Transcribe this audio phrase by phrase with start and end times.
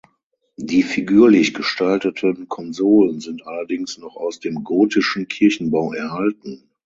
[0.57, 6.71] Die figürlich gestalteten Konsolen sind allerdings noch aus dem gotischen Kirchenbau erhalten.